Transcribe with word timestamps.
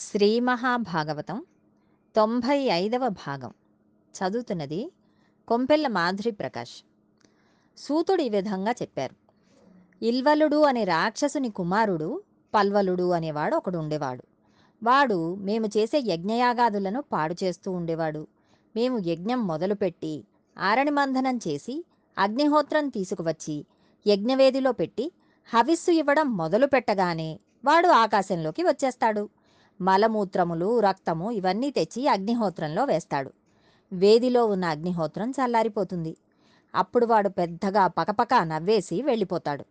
శ్రీ 0.00 0.40
మహాభాగవతం 0.40 1.44
తొంభై 2.16 2.58
ఐదవ 2.58 3.08
భాగం. 3.08 3.52
చదువుతున్నది 4.14 4.92
కొంపెల్ల 5.48 5.86
మాధురి 5.86 6.30
ప్రకాష్. 6.30 6.84
సూతుడు 7.78 8.22
ఈ 8.22 8.28
విధంగా 8.28 8.72
చెప్పారు. 8.72 9.16
ఇల్వలుడు 10.04 10.56
అనే 10.56 10.84
రాక్షసుని 10.84 11.50
కుమారుడు 11.50 12.22
పల్వలుడు 12.54 13.10
అనేవాడు 13.10 13.56
ఒకడు 13.56 13.78
ఉండేవాడు 13.78 14.22
వాడు 14.82 15.34
మేము 15.34 15.66
చేసే 15.66 15.98
యజ్ఞయాగాదులను 15.98 17.02
పాడు 17.02 17.34
చేస్తూ 17.44 17.72
ఉండేవాడు. 17.72 18.26
మేము 18.76 18.98
యజ్ఞం 18.98 19.46
మొదలుపెట్టి 19.46 20.24
ఆరణి 20.58 20.90
మంధనం 20.90 21.36
చేసి 21.36 21.84
అగ్నిహోత్రం 22.18 22.88
తీసుకువచ్చి 22.88 23.66
యజ్ఞవేదిలో 24.06 24.72
పెట్టి 24.72 25.12
హవిస్సు 25.54 25.90
ఇవ్వడం 25.90 26.36
మొదలు 26.36 26.66
పెట్టగానే 26.66 27.40
వాడు 27.64 27.88
ఆకాశంలోకి 27.88 28.62
వచ్చేస్తాడు. 28.62 29.39
మలమూత్రములు 29.80 30.80
రక్తము 30.80 31.30
ఇవన్నీ 31.30 31.70
తెచ్చి 31.70 32.08
అగ్నిహోత్రంలో 32.08 32.84
వేస్తాడు. 32.84 33.32
వేదిలో 33.92 34.46
ఉన్న 34.46 34.64
అగ్నిహోత్రం 34.64 35.30
చల్లారిపోతుంది. 35.30 36.16
అప్పుడు 36.74 37.06
వాడు 37.06 37.28
పెద్దగా 37.28 37.86
పకపక 37.86 38.28
నవ్వేసి 38.42 39.02
వెళ్ళిపోతాడు. 39.02 39.64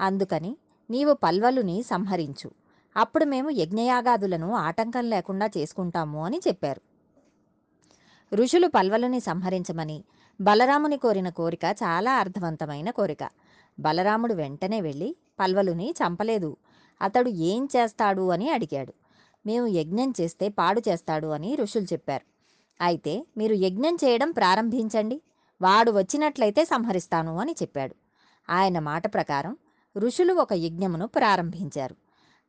అందుకని 0.00 0.56
నీవు 0.90 1.12
పల్వలుని 1.12 1.82
సంహరించు. 1.82 2.50
అప్పుడు 2.96 3.24
మేము 3.24 3.50
యజ్ఞయాగాదులను 3.50 4.54
ఆటంకం 4.54 5.10
లేకుండా 5.10 5.46
చేసుకుంటాము 5.46 6.24
అని 6.24 6.40
చెప్పారు. 6.48 6.80
ఋషులు 8.34 8.68
పల్వలుని 8.68 9.20
సంహరించమని 9.20 10.04
బలరాముని 10.40 10.96
కోరిన 10.96 11.28
కోరిక 11.28 11.64
చాలా 11.64 12.16
అర్థవంతమైన 12.16 12.90
కోరిక. 12.90 13.30
బలరాముడు 13.80 14.34
వెంటనే 14.34 14.80
వెళ్ళి 14.80 15.16
పల్వలుని 15.40 15.94
చంపలేదు. 15.98 16.56
అతడు 17.02 17.28
ఏం 17.28 17.68
చేస్తాడు 17.76 18.30
అని 18.30 18.50
అడిగాడు. 18.50 18.94
మేము 19.46 19.66
యజ్ఞం 19.66 20.12
చేస్తే 20.20 20.48
పాడు 20.48 20.82
చేస్తాడు 20.88 21.26
అని 21.26 21.56
ఋషులు 21.56 21.84
చెప్పారు. 21.84 22.26
అయితే 22.80 23.26
మీరు 23.36 23.54
యజ్ఞం 23.54 23.96
చేయడం 24.04 24.30
ప్రారంభించండి. 24.30 25.22
వాడు 25.62 25.90
వచ్చినట్లయితే 25.90 26.64
సంహరిస్తాను 26.64 27.38
అని 27.38 27.52
చెప్పాడు. 27.62 27.94
ఆయన 28.50 28.78
మాట 28.78 29.14
ప్రకారం 29.14 29.56
ఋషులు 29.98 30.34
ఒక 30.34 30.52
యజ్ఞమును 30.52 31.06
ప్రారంభించారు. 31.06 31.96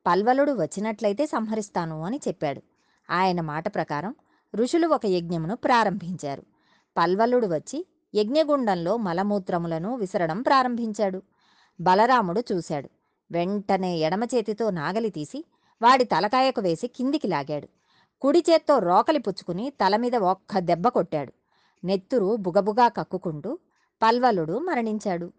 పల్వలుడు 0.07 0.51
వచ్చినట్లయితే 0.51 1.25
సంహరిస్తాను 1.25 2.01
అని 2.01 2.19
చెప్పాడు. 2.27 2.61
ఆయన 3.09 3.41
మాట 3.41 3.75
ప్రకారం 3.75 4.15
ఋషులు 4.55 4.87
ఒక 4.87 5.01
యజ్ఞమును 5.05 5.55
ప్రారంభించారు. 5.55 6.43
పల్వలుడు 6.97 7.47
వచ్చి 7.47 7.85
యజ్ఞగుండంలో 8.15 8.97
మలమూత్రములను 8.97 9.95
విసరడం 9.95 10.41
ప్రారంభించాడు. 10.41 11.21
బలరాముడు 11.81 12.43
చూశాడు. 12.51 12.89
వెంటనే 13.31 13.97
ఎడమ 13.97 14.23
చేతితో 14.23 14.69
నాగలి 14.69 15.09
తీసి 15.09 15.45
వాడి 15.81 16.03
తలకాయకు 16.03 16.61
వేసి 16.61 16.87
కిందికి 16.87 17.27
లాగాడు. 17.27 17.67
కుడి 18.21 18.43
చేత్తో 18.49 18.79
రోకలి 18.79 19.19
పుచ్చుకుని 19.19 19.69
తల 19.69 19.95
మీద 19.95 20.15
ఒక్క 20.15 20.59
దెబ్బ 20.59 20.87
కొట్టాడు. 20.87 21.33
నెత్తురు 21.83 22.35
బుగబుగా 22.35 22.87
కక్కుకుంటూ 22.87 23.59
పల్వలుడు 24.01 24.59
మరణించాడు. 24.59 25.31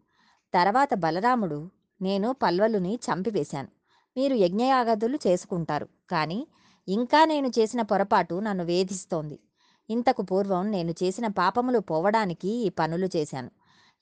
తర్వాత 0.55 0.95
బలరాముడు 0.95 1.71
నేను 2.03 2.33
పల్వలుని 2.33 2.95
చంపివేశాను. 2.95 3.69
మీరు 4.17 4.35
యజ్ఞయాగదులు 4.35 5.19
చేసుకుంటారు. 5.27 5.89
కానీ 6.11 6.47
ఇంకా 6.89 7.25
నేను 7.25 7.49
చేసిన 7.49 7.83
పొరపాటు 7.83 8.35
నన్ను 8.35 8.65
వేధిస్తోంది. 8.65 9.39
ఇంతకు 9.91 10.23
పూర్వం 10.23 10.71
నేను 10.71 10.95
చేసిన 11.03 11.27
పాపములు 11.27 11.79
పోవడానికి 11.79 12.49
ఈ 12.49 12.69
పనులు 12.69 13.09
చేశాను. 13.17 13.51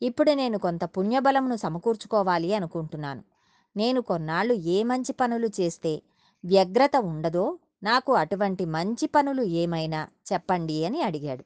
ఇప్పుడు 0.02 0.30
నేను 0.30 0.58
కొంత 0.58 0.84
పుణ్యబలమును 0.84 1.56
సమకూర్చుకోవాలి 1.56 2.54
అనుకుంటున్నాను. 2.54 3.22
నేను 3.76 4.00
కొన్నాళ్ళు 4.00 4.54
ఏ 4.54 4.82
మంచి 4.82 5.12
పనులు 5.12 5.48
చేస్తే 5.60 6.02
వ్యగ్రత 6.44 6.96
ఉండదో 6.96 7.58
నాకు 7.82 8.12
అటువంటి 8.12 8.64
మంచి 8.64 9.06
పనులు 9.06 9.42
ఏమైనా 9.42 10.08
చెప్పండి 10.32 10.84
అని 10.84 11.02
అడిగాడు. 11.02 11.44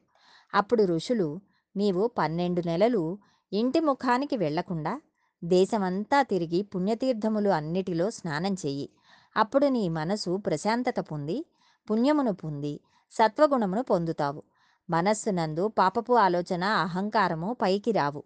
అప్పుడు 0.55 0.85
ఋషులు 0.85 1.41
నీవు 1.77 2.11
పన్నెండు 2.19 2.63
నెలలు 2.67 3.19
ఇంటి 3.53 3.81
ముఖానికి 3.81 4.37
వెళ్ళకుండా 4.37 5.01
దేశమంతా 5.45 6.23
తిరిగి 6.23 6.63
పుణ్యతీర్థములు 6.63 7.51
అన్నిటిలో 7.51 8.11
స్నానం 8.11 8.55
చెయ్యి. 8.55 8.91
అప్పుడు 9.37 9.67
నీ 9.67 9.89
మనసు 9.89 10.37
ప్రశాంతత 10.37 10.95
పొంది 11.01 11.47
పుణ్యమును 11.91 12.33
పొంది 12.33 12.81
సత్వగుణమును 13.11 13.83
పొందుతావు. 13.83 14.43
మనస్సునందు 14.91 15.69
పాపపు 15.69 16.13
ఆలోచన 16.13 16.65
అహంకారము 16.65 17.57
పైకి 17.63 17.93
రావు. 17.93 18.23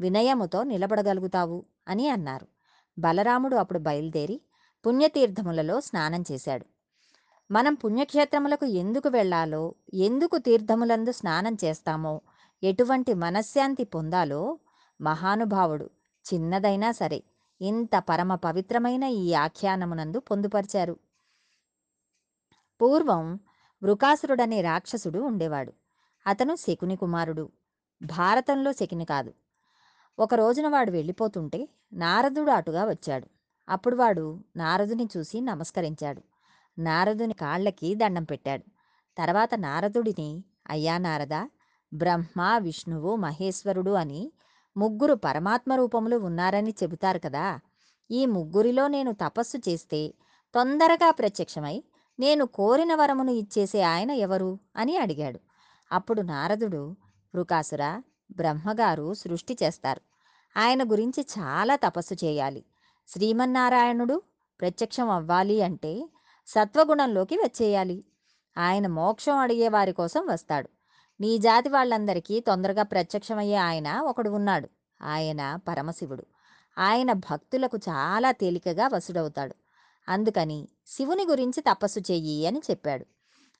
వినయముతో 0.00 0.62
నిలబడగలుగుతావు 0.62 1.64
అని 1.88 2.08
అన్నారు. 2.08 2.46
బలరాముడు 2.98 3.56
అప్పుడు 3.56 3.78
బయలుదేరి 3.78 4.40
పుణ్యతీర్థములలో 4.86 5.80
స్నానం 5.80 6.24
చేశాడు. 6.32 6.66
మనం 7.50 7.74
పుణ్యక్షేత్రములకు 7.74 8.66
ఎందుకు 8.66 9.08
వెళ్ళాలో 9.08 9.74
ఎందుకు 9.94 10.38
తీర్థములందు 10.38 11.12
స్నానం 11.12 11.56
చేస్తామో 11.64 12.20
ఎటువంటి 12.62 13.14
మనశ్శాంతి 13.14 13.84
పొందాలో 13.84 14.58
మహానుభావుడు 15.00 15.90
చిన్నదైనా 16.34 16.92
సరే 16.92 17.22
ఇంత 17.60 18.04
పరమ 18.08 18.34
పవిత్రమైన 18.34 19.04
ఈ 19.04 19.34
ఆఖ్యానమునందు 19.34 20.18
పొందుపరిచారు. 20.18 20.96
పూర్వం 22.80 23.40
వృకాసురుడనే 23.82 24.62
రాక్షసుడు 24.62 25.18
ఉండేవాడు. 25.18 25.72
అతను 26.26 26.54
శకుని 26.54 26.96
కుమారుడు. 26.96 27.50
భారతంలో 28.02 28.72
శకుని 28.72 29.04
కాదు. 29.04 29.34
ఒక 30.18 30.34
రోజున 30.34 30.68
వాడు 30.68 30.90
వెళ్ళిపోతుంటే 30.90 31.68
నారదుడు 31.92 32.50
అటుగా 32.50 32.84
వచ్చాడు. 32.84 33.35
అప్పుడు 33.68 33.96
వాడు 33.96 34.40
నారదుని 34.56 35.08
చూసి 35.16 35.40
నమస్కరించాడు. 35.40 36.22
నారదుని 36.78 37.34
కాళ్ళకి 37.34 37.94
దండం 37.94 38.24
పెట్టాడు. 38.24 38.62
తర్వాత 39.18 39.50
నారదుడిని 39.54 40.44
అయ్యా 40.70 40.98
నారద 40.98 41.48
బ్రహ్మ 41.94 42.58
విష్ణువు 42.58 43.16
మహేశ్వరుడు 43.16 43.90
అని 43.90 44.32
ముగ్గురు 44.76 45.14
పరమాత్మ 45.14 45.72
రూపములు 45.72 46.16
ఉన్నారని 46.16 46.74
చెబుతారు 46.82 47.18
కదా. 47.18 47.60
ఈ 48.10 48.26
ముగ్గురిలో 48.26 48.88
నేను 48.88 49.12
తపస్సు 49.12 49.58
చేస్తే 49.58 50.14
తొందరగా 50.54 51.10
ప్రత్యక్షమై 51.10 51.84
నేను 52.20 52.46
కోరిన 52.46 52.94
వరమును 52.94 53.30
ఇచ్చేసే 53.30 53.82
ఆయన 53.82 54.10
ఎవరు? 54.10 54.58
అని 54.76 54.96
అడిగాడు. 54.96 55.40
అప్పుడు 55.92 56.22
నారదుడు 56.22 56.96
వృకాసుర 57.34 58.02
బ్రహ్మగారు 58.36 59.14
సృష్టి 59.14 59.56
చేస్తారు. 59.62 60.00
ఆయన 60.58 60.90
గురించి 60.90 61.26
చాలా 61.38 61.76
తపస్సు 61.76 62.14
చేయాలి. 62.14 62.64
శ్రీమన్నారాయణుడు 63.08 64.22
ప్రత్యక్షం 64.60 65.10
అవ్వాలి 65.10 65.62
అంటే 65.62 66.08
సత్వగుణంలోకి 66.46 67.36
వచ్చేయాలి. 67.36 68.04
ఆయన 68.58 68.86
మోక్షం 68.86 69.36
అడిగే 69.36 69.68
వారి 69.68 69.92
కోసం 69.92 70.26
వస్తాడు. 70.26 70.68
నీ 71.20 71.38
జాతి 71.38 71.68
వాళ్ళందరికీ 71.68 72.40
తొందరగా 72.40 72.82
ప్రత్యక్షమయ్యే 72.82 73.56
ఆయన 73.56 74.00
ఒకడు 74.00 74.30
ఉన్నాడు. 74.30 74.68
ఆయన 75.02 75.56
పరమశివుడు. 75.68 76.26
ఆయన 76.78 77.12
భక్తులకు 77.12 77.76
చాలా 77.76 78.32
తేలికగా 78.32 78.88
వసుడవుతాడు. 78.88 79.54
అందుకని 80.08 80.68
శివుని 80.86 81.26
గురించి 81.26 81.60
తపస్సు 81.60 81.98
చెయ్యి 82.00 82.46
అని 82.46 82.62
చెప్పాడు. 82.70 83.06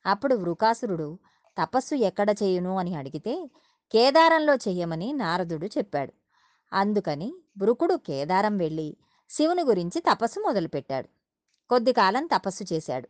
అప్పుడు 0.07 0.35
వృకాసురుడు 0.35 1.19
తపస్సు 1.63 1.95
ఎక్కడ 1.95 2.31
చేయును? 2.31 2.79
అని 2.79 2.95
అడిగితే 2.95 3.51
కేదారంలో 3.93 4.55
చెయ్యమని 4.55 5.13
నారదుడు 5.13 5.67
చెప్పాడు. 5.67 6.13
అందుకని 6.73 7.35
వృకుడు 7.59 7.95
కేదారం 7.95 8.57
వెళ్ళి 8.57 8.97
శివుని 9.29 9.63
గురించి 9.63 10.01
తపస్సు 10.01 10.41
మొదలుపెట్టాడు. 10.41 11.09
కొద్ది 11.69 11.93
కాలం 11.93 12.27
తపస్సు 12.27 12.75
చేశాడు. 12.75 13.09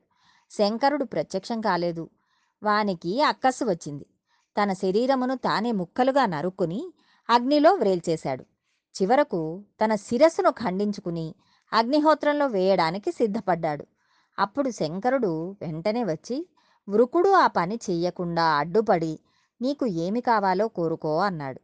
శంకరుడు 0.50 1.04
ప్రత్యక్షం 1.04 1.60
కాలేదు. 1.60 2.10
వానికి 2.62 3.22
అక్కస్సు 3.22 3.64
వచ్చింది. 3.64 4.06
తన 4.62 4.72
శరీరమును 4.72 5.34
తానే 5.36 5.72
ముక్కలుగా 5.72 6.26
నరుక్కుని 6.26 6.92
అగ్నిలో 7.30 7.74
వ్రేల్చేశాడు. 7.74 8.44
చివరకు 9.02 9.64
తన 9.84 9.94
శిరస్సును 9.94 10.50
ఖండించుకుని 10.50 11.34
అగ్నిహోత్రంలో 11.72 12.46
వేయడానికి 12.46 13.12
సిద్ధపడ్డాడు. 13.12 13.86
అప్పుడు 14.38 14.70
శంకరుడు 14.70 15.56
వెంటనే 15.60 16.04
వచ్చి 16.04 16.48
వృకుడు 16.88 17.30
ఆ 17.30 17.46
పని 17.46 17.78
చెయ్యకుండా 17.90 18.44
అడ్డుపడి 18.44 19.20
నీకు 19.62 19.86
ఏమి 19.86 20.20
కావాలో 20.20 20.68
కోరుకో 20.68 21.18
అన్నాడు. 21.18 21.60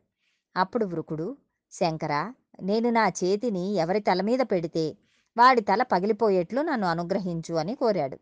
అప్పుడు 0.56 0.87
వృకుడు 0.87 1.37
శంకర 1.72 2.32
నేను 2.62 2.90
నా 2.90 3.08
చేతిని 3.08 3.74
ఎవరి 3.74 4.00
తల 4.00 4.22
మీద 4.22 4.38
పెడితే 4.40 4.96
వాడి 5.36 5.60
తల 5.60 5.82
పగిలిపోయేట్లు 5.82 6.62
నన్ను 6.62 6.86
అనుగ్రహించు 6.86 7.54
అని 7.54 7.74
కోరాడు. 7.74 8.19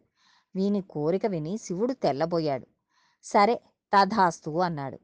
వీని 0.57 0.83
కోరిక 0.83 1.27
విని 1.27 1.59
శివుడు 1.59 1.93
తెల్లబోయాడు. 1.93 2.67
సరే 3.25 3.61
తథాస్తు 3.95 4.51
అన్నాడు. 4.51 4.99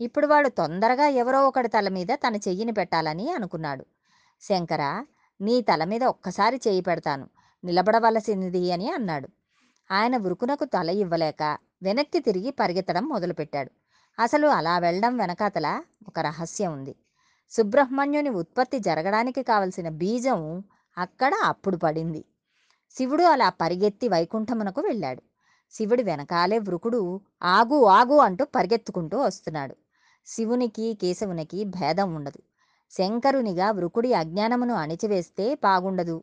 ఇప్పుడు 0.00 0.26
వాడు 0.26 0.48
తొందరగా 0.48 1.06
ఎవరో 1.06 1.48
ఒకడి 1.48 1.68
తల 1.68 1.88
మీద 1.88 2.06
తన 2.14 2.36
చెయ్యిని 2.36 2.72
పెట్టాలని 2.72 3.30
అనుకున్నాడు. 3.30 3.86
శంకర 4.40 5.04
నీ 5.40 5.60
తల 5.60 5.84
మీద 5.84 6.04
ఒక్కసారి 6.04 6.60
చేయి 6.68 6.80
పెడతాను. 6.80 7.28
నిలబడవలసింది 7.64 8.72
అని 8.72 8.90
అన్నాడు. 8.90 9.28
ఆయన 9.90 10.16
వృకునకు 10.16 10.64
తల 10.64 10.90
ఇవ్వలేక 10.90 11.58
వెనక్కి 11.82 12.18
తిరిగి 12.18 12.50
పరిగెత్తడం 12.50 13.08
మొదలుపెట్టాడు. 13.08 13.70
అసలు 14.18 14.46
అలా 14.46 14.78
వెళ్ళడం 14.78 15.16
వెనకాతల 15.16 15.82
ఒక 16.08 16.18
రహస్యం 16.20 16.72
ఉంది. 16.72 16.94
సుబ్రహ్మణ్యుని 17.52 18.30
ఉత్పత్తి 18.30 18.78
జరగడానికి 18.78 19.42
కావలసిన 19.42 19.88
బీజం 19.88 20.64
అక్కడ 20.98 21.34
అప్పుడు 21.44 21.76
పడింది. 21.76 22.24
శివుడు 22.96 23.22
అలా 23.22 23.48
పరిగెత్తి 23.48 24.08
వైకుంఠమునకు 24.08 24.80
వెళ్ళాడు. 24.80 25.22
శివుడి 25.74 26.02
వెనకాలే 26.02 26.58
వృకుడు 26.58 27.20
ఆగు 27.42 27.84
ఆగు 27.84 28.16
అంటూ 28.18 28.44
పరిగెత్తుకుంటూ 28.44 29.18
వస్తున్నాడు. 29.18 29.76
శివునికి 30.26 30.94
కేశవునికి 30.94 31.64
భేదం 31.64 32.14
ఉండదు. 32.14 32.40
శంకరునిగా 32.90 33.70
వృకుడి 33.70 34.12
అజ్ఞానమును 34.12 34.74
అణిచివేస్తే 34.74 35.54
బాగుండదు. 35.54 36.22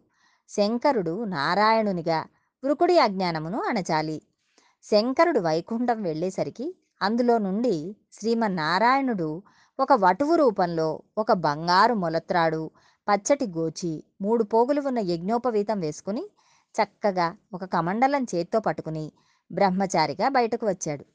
శంకరుడు 0.50 1.24
నారాయణునిగా 1.24 2.26
వృకుడి 2.64 3.00
అజ్ఞానమును 3.00 3.62
అణచాలి. 3.62 4.22
శంకరుడు 4.84 5.40
వైకుంఠం 5.40 6.04
వెళ్ళేసరికి 6.04 6.76
అందులో 7.02 7.38
నుండి 7.38 7.96
శ్రీమన్నారాయణుడు 8.14 9.44
ఒక 9.80 9.94
వటువు 9.94 10.36
రూపంలో 10.36 11.02
ఒక 11.18 11.32
బంగారు 11.32 11.94
మొలత్రాడు 11.94 12.72
పచ్చటి 13.10 13.48
గోచి 13.48 14.04
మూడు 14.22 14.44
పోగులు 14.44 14.82
ఉన్న 14.82 15.00
యజ్ఞోపవీతం 15.00 15.80
వేసుకుని 15.80 16.24
చక్కగా 16.76 17.36
ఒక 17.54 17.66
కమండలం 17.66 18.24
చేత్తో 18.24 18.60
పట్టుకుని 18.60 19.12
బ్రహ్మచారిగా 19.52 20.30
బయటకు 20.30 20.68
వచ్చాడు. 20.68 21.06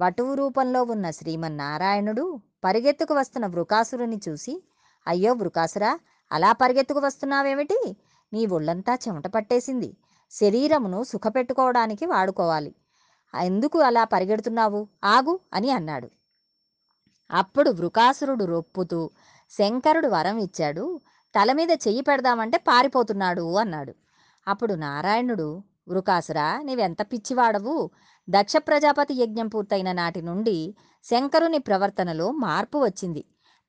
వటువు 0.00 0.34
రూపంలో 0.34 0.82
ఉన్న 0.82 1.10
శ్రీమన్నారాయణుడు 1.10 2.40
పరిగెత్తుకు 2.64 3.14
వస్తున్న 3.14 3.46
వృకాసురుని 3.46 4.20
చూసి 4.28 4.62
అయ్యో 5.06 5.32
వృకాసురా 5.32 6.00
అలా 6.32 6.52
పరిగెత్తుకు 6.52 6.98
వస్తున్నావేమిటి? 6.98 7.96
నీ 8.32 8.46
ఒళ్ళంతా 8.46 8.98
చెమట 9.08 9.26
పట్టేసింది. 9.26 9.96
శరీరమును 10.30 11.04
సుఖపెట్టుకోవడానికి 11.04 12.06
వాడుకోవాలి. 12.06 12.74
ఎందుకు 13.42 13.78
అలా 13.78 14.04
పరిగెడుతున్నావు? 14.04 14.88
ఆగు 15.04 15.40
అని 15.54 15.70
అన్నాడు. 15.70 16.17
అప్పుడు 17.30 17.70
వృకాసురుడు 17.70 18.44
రొప్పుతూ 18.44 19.10
శంకరుడు 19.50 20.08
వరం 20.08 20.38
ఇచ్చాడు. 20.38 21.00
తల 21.40 21.52
మీద 21.52 21.70
చెయ్యి 21.70 22.00
పెడదామంటే 22.00 22.58
పారిపోతున్నాడు 22.58 23.56
అన్నాడు. 23.56 23.94
అప్పుడు 24.48 24.74
నారాయణుడు 24.74 25.62
వృకాసురా 25.88 26.60
నీవెంత 26.62 27.02
పిచ్చివాడవు. 27.02 27.90
దక్ష 28.30 28.52
ప్రజాపతి 28.56 29.14
యజ్ఞం 29.14 29.48
పూర్తయిన 29.48 29.92
నాటి 29.92 30.22
నుండి 30.22 30.74
శంకరుని 31.04 31.58
ప్రవర్తనలో 31.58 32.30
మార్పు 32.30 32.78
వచ్చింది. 32.78 33.24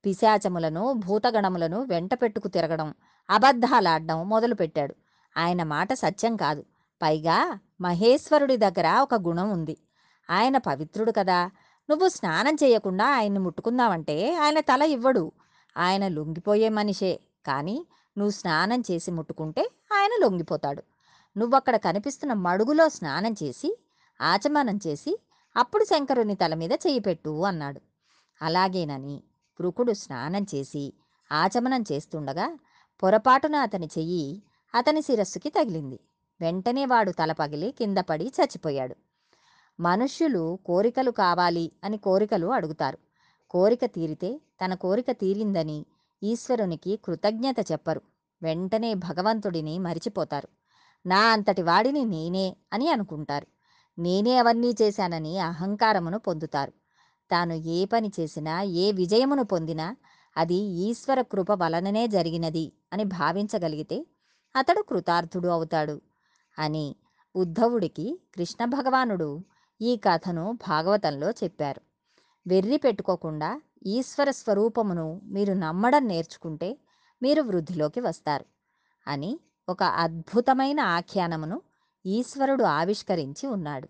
పిశాచములను 0.05 0.93
భూతగణములను 0.93 1.81
వెంట 1.81 2.13
పెట్టుకు 2.13 2.47
తిరగడం 2.47 2.93
అబద్ధాలాడడం 3.29 4.29
మొదలుపెట్టాడు. 4.29 4.95
ఆయన 5.37 5.63
మాట 5.63 5.93
సత్యం 5.93 6.35
కాదు. 6.35 6.65
పైగా 7.01 7.59
మహేశ్వరుడి 7.81 8.57
దగ్గర 8.57 8.97
ఒక 9.01 9.15
గుణం 9.15 9.49
ఉంది. 9.49 9.77
ఆయన 10.29 10.57
పవిత్రుడు 10.57 11.11
కదా. 11.17 11.49
నువ్వు 11.89 12.07
స్నానం 12.07 12.55
చేయకుండా 12.55 13.05
ఆయన్ని 13.05 13.39
ముట్టుకుందామంటే 13.39 14.35
ఆయన 14.35 14.59
తల 14.59 14.81
ఇవ్వడు. 14.81 15.31
ఆయన 15.77 16.07
లొంగిపోయే 16.07 16.69
మనిషే. 16.69 17.19
కానీ 17.47 17.85
నువ్వు 18.17 18.29
స్నానం 18.29 18.83
చేసి 18.91 19.11
ముట్టుకుంటే 19.11 19.61
ఆయన 19.93 20.21
లొంగిపోతాడు. 20.21 20.83
నువ్వక్కడ 21.37 21.75
కనిపిస్తున్న 21.75 22.33
మడుగులో 22.33 22.89
స్నానం 22.89 23.35
చేసి 23.43 23.77
ఆచమనం 24.21 24.79
చేసి 24.87 25.19
అప్పుడు 25.57 25.83
శంకరుని 25.83 26.35
తల 26.35 26.53
మీద 26.53 26.71
చెయ్యి 26.71 26.99
పెట్టు 26.99 27.41
అన్నాడు. 27.43 27.81
అలాగేనని 28.41 29.23
పురుకుడు 29.59 29.93
స్నానం 29.93 30.45
చేసి 30.55 30.93
ఆచమనం 31.31 31.83
చేస్తుండగా 31.91 32.57
పొరపాటున 33.03 33.55
అతని 33.55 33.85
చెయ్యి 33.85 34.43
అతని 34.75 35.01
శిరస్సుకి 35.01 35.49
తగిలింది. 35.49 35.99
వెంటనే 36.41 36.85
వాడు 36.85 37.11
తల 37.11 37.31
పగిలి 37.31 37.71
కింద 37.71 37.97
పడి 37.97 38.31
చచ్చిపోయాడు. 38.41 38.95
మనుష్యులు 39.79 40.59
కోరికలు 40.65 41.11
కావాలి 41.11 41.71
అని 41.83 41.97
కోరికలు 41.97 42.47
అడుగుతారు. 42.47 42.97
కోరిక 43.49 43.85
తీరితే 43.85 44.41
తన 44.65 44.73
కోరిక 44.73 45.11
తీరిందని 45.11 45.85
ఈశ్వరునికి 46.23 46.99
కృతజ్ఞత 47.05 47.71
చెప్పరు. 47.71 48.01
వెంటనే 48.43 48.93
భగవంతుడిని 48.93 49.79
మరిచిపోతారు. 49.79 50.47
నా 51.05 51.19
అంతటి 51.19 51.61
వాడిని 51.61 52.05
నేనే 52.05 52.57
అని 52.73 52.89
అనుకుంటారు. 52.89 53.47
నేనే 54.01 54.37
అవన్నీ 54.37 54.75
చేశానని 54.81 55.39
అహంకారమును 55.39 56.19
పొందుతారు. 56.19 56.73
తాను 57.31 57.53
ఏ 57.53 57.85
పని 57.85 58.11
చేసినా 58.19 58.61
ఏ 58.61 58.91
విజయమును 58.91 59.43
పొందినా 59.43 59.95
అది 60.37 60.55
ఈశ్వర 60.55 61.21
కృప 61.21 61.51
వలననే 61.51 62.07
జరిగినది 62.07 62.71
అని 62.93 63.03
భావించగలిగితే 63.03 64.05
అతడు 64.55 64.81
కృతార్థుడు 64.81 65.47
అవుతాడు 65.47 66.01
అని 66.59 66.95
ఉద్ధవుడికి 67.35 68.19
కృష్ణ 68.35 68.65
భగవానుడు 68.65 69.43
ఈ 69.81 69.97
కథను 69.97 70.51
భాగవతంలో 70.51 71.31
చెప్పారు. 71.31 71.81
వెర్రి 72.47 72.77
పెట్టుకోకుండా 72.77 73.61
ఈశ్వర 73.85 74.31
స్వరూపమును 74.31 75.21
మీరు 75.23 75.53
నమ్మడం 75.53 76.07
నేర్చుకుంటే 76.07 76.77
మీరు 77.21 77.41
వృద్ధిలోకి 77.41 77.99
వస్తారు 77.99 78.45
అని 79.07 79.39
ఒక 79.69 79.83
అద్భుతమైన 79.83 80.79
ఆఖ్యానమును 80.79 81.61
ఈశ్వరుడు 82.05 82.63
ఆవిష్కరించి 82.63 83.47
ఉన్నాడు. 83.47 83.89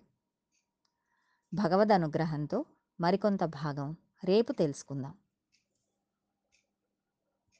భగవద్ 1.53 1.91
అనుగ్రహంతో 1.91 2.65
మరికొంత 2.99 3.43
భాగం 3.43 3.95
రేపు 4.23 4.51
తెలుసుకుందాం. 4.51 5.13